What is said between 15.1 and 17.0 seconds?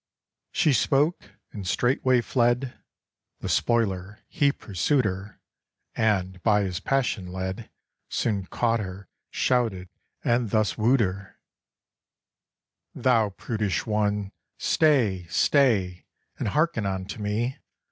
stay! And hearken